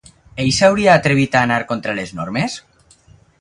[0.43, 2.57] Ell s'hauria atrevit a anar contra les normes?